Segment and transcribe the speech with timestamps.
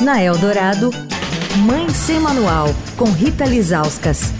[0.00, 0.90] Na Eldorado,
[1.58, 4.32] Mãe Sem Manual, com Rita Lizauskas.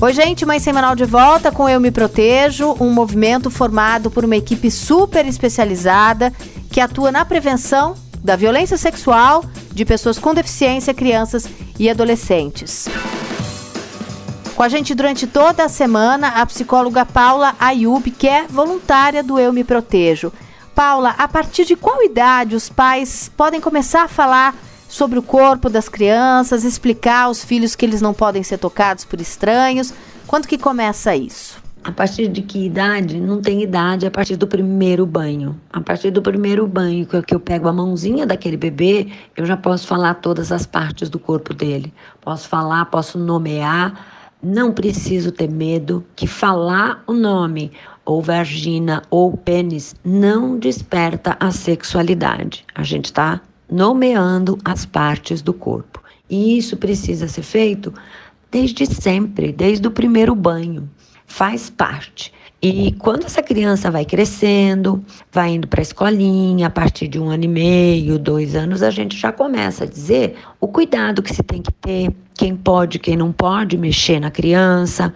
[0.00, 4.24] Oi, gente, Mãe Sem Manual de volta com Eu Me Protejo, um movimento formado por
[4.24, 6.32] uma equipe super especializada
[6.70, 7.94] que atua na prevenção
[8.24, 11.46] da violência sexual de pessoas com deficiência, crianças
[11.78, 12.88] e adolescentes.
[14.56, 19.38] Com a gente durante toda a semana, a psicóloga Paula Ayub, que é voluntária do
[19.38, 20.32] Eu Me Protejo.
[20.78, 24.54] Paula, a partir de qual idade os pais podem começar a falar
[24.88, 29.20] sobre o corpo das crianças, explicar aos filhos que eles não podem ser tocados por
[29.20, 29.92] estranhos?
[30.24, 31.60] Quando que começa isso?
[31.82, 33.18] A partir de que idade?
[33.18, 35.60] Não tem idade, a partir do primeiro banho.
[35.72, 39.84] A partir do primeiro banho que eu pego a mãozinha daquele bebê, eu já posso
[39.84, 41.92] falar todas as partes do corpo dele.
[42.20, 47.72] Posso falar, posso nomear não preciso ter medo que falar o nome
[48.08, 52.64] ou vagina ou pênis não desperta a sexualidade.
[52.74, 53.38] A gente está
[53.70, 56.02] nomeando as partes do corpo.
[56.28, 57.92] E isso precisa ser feito
[58.50, 60.88] desde sempre, desde o primeiro banho.
[61.26, 62.32] Faz parte.
[62.62, 67.28] E quando essa criança vai crescendo, vai indo para a escolinha, a partir de um
[67.28, 71.42] ano e meio, dois anos, a gente já começa a dizer o cuidado que se
[71.42, 75.14] tem que ter, quem pode, quem não pode mexer na criança,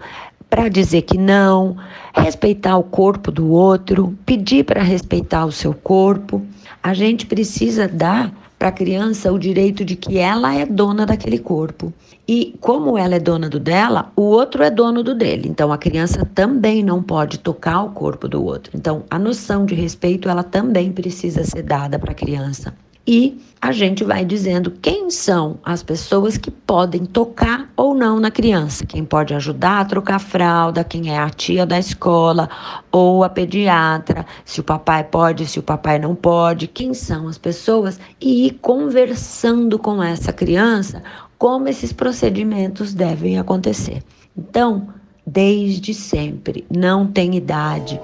[0.53, 1.75] para dizer que não,
[2.13, 6.43] respeitar o corpo do outro, pedir para respeitar o seu corpo.
[6.83, 11.39] A gente precisa dar para a criança o direito de que ela é dona daquele
[11.39, 11.91] corpo.
[12.27, 15.49] E como ela é dona do dela, o outro é dono do dele.
[15.49, 18.73] Então a criança também não pode tocar o corpo do outro.
[18.75, 23.71] Então a noção de respeito ela também precisa ser dada para a criança e a
[23.71, 29.03] gente vai dizendo quem são as pessoas que podem tocar ou não na criança, quem
[29.03, 32.49] pode ajudar a trocar fralda, quem é a tia da escola
[32.91, 37.37] ou a pediatra, se o papai pode, se o papai não pode, quem são as
[37.37, 41.03] pessoas e ir conversando com essa criança
[41.37, 44.01] como esses procedimentos devem acontecer.
[44.37, 44.87] Então,
[45.27, 47.99] desde sempre, não tem idade.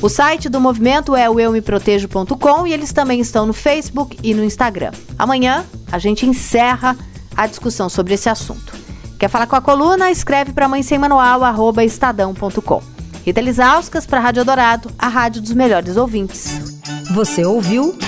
[0.00, 4.44] O site do movimento é o eumeprotejo.com e eles também estão no Facebook e no
[4.44, 4.92] Instagram.
[5.18, 6.96] Amanhã a gente encerra
[7.36, 8.72] a discussão sobre esse assunto.
[9.18, 10.10] Quer falar com a coluna?
[10.10, 12.82] Escreve para mãe sem manual, arroba estadão.com.
[13.24, 16.78] Rita Lisauskas para a Rádio Dourado, a rádio dos melhores ouvintes.
[17.12, 17.98] Você ouviu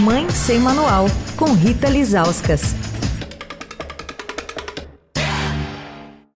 [0.00, 2.87] Mãe Sem Manual, com Rita Lisauskas.